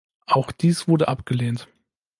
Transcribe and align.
Auch 0.25 0.51
dies 0.51 0.87
wurde 0.87 1.07
abgelehnt. 1.09 1.67